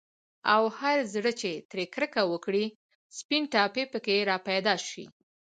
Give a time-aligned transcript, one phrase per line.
[0.53, 2.65] او هر زړه چي ترې كركه وكړي،
[3.17, 5.05] سپين ټاپى په كي راپيدا شي